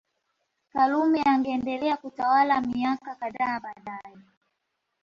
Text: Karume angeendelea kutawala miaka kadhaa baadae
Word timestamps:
Karume 0.73 1.21
angeendelea 1.21 1.97
kutawala 1.97 2.61
miaka 2.61 3.15
kadhaa 3.15 3.59
baadae 3.59 4.15